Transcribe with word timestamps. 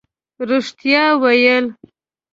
رښتیا 0.49 1.03
ویل 1.21 1.65